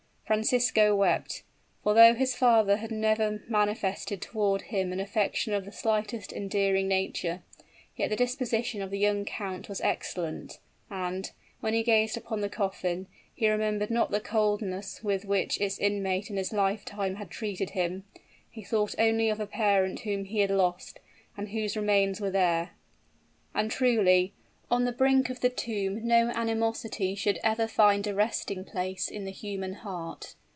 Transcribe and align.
Francisco 0.33 0.95
wept, 0.95 1.43
for 1.83 1.93
though 1.93 2.13
his 2.13 2.33
father 2.35 2.77
had 2.77 2.89
never 2.89 3.43
manifested 3.49 4.21
toward 4.21 4.61
him 4.61 4.93
an 4.93 4.99
affection 5.01 5.51
of 5.51 5.65
the 5.65 5.73
slightest 5.73 6.31
endearing 6.31 6.87
nature, 6.87 7.43
yet 7.97 8.09
the 8.09 8.15
disposition 8.15 8.81
of 8.81 8.91
the 8.91 8.97
young 8.97 9.25
count 9.25 9.67
was 9.67 9.81
excellent; 9.81 10.57
and, 10.89 11.31
when 11.59 11.73
he 11.73 11.83
gazed 11.83 12.15
upon 12.15 12.39
the 12.39 12.47
coffin, 12.47 13.07
he 13.35 13.49
remembered 13.49 13.89
not 13.89 14.09
the 14.09 14.21
coldness 14.21 15.03
with 15.03 15.25
which 15.25 15.59
its 15.59 15.77
inmate 15.79 16.29
in 16.29 16.37
his 16.37 16.53
lifetime 16.53 17.15
had 17.15 17.29
treated 17.29 17.71
him 17.71 18.05
he 18.49 18.63
thought 18.63 18.95
only 18.97 19.27
of 19.27 19.41
a 19.41 19.45
parent 19.45 19.99
whom 20.03 20.23
he 20.23 20.39
had 20.39 20.49
lost, 20.49 21.01
and 21.35 21.49
whose 21.49 21.75
remains 21.75 22.21
were 22.21 22.31
there! 22.31 22.71
And 23.53 23.69
truly, 23.69 24.31
on 24.73 24.85
the 24.85 24.91
brink 24.93 25.29
of 25.29 25.41
the 25.41 25.49
tomb 25.49 25.99
no 26.07 26.29
animosity 26.29 27.13
should 27.13 27.37
ever 27.43 27.67
find 27.67 28.07
a 28.07 28.15
resting 28.15 28.63
place 28.63 29.09
in 29.09 29.25
the 29.25 29.29
human 29.31 29.73
heart. 29.73 30.33